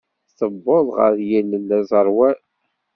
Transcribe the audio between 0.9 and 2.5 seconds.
ɣer yilel aẓerwal.